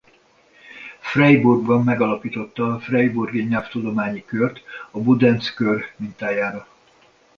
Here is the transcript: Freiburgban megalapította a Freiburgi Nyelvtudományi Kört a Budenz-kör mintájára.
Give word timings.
Freiburgban 1.01 1.83
megalapította 1.83 2.73
a 2.73 2.79
Freiburgi 2.79 3.41
Nyelvtudományi 3.43 4.25
Kört 4.25 4.59
a 4.91 4.99
Budenz-kör 4.99 5.83
mintájára. 5.95 6.67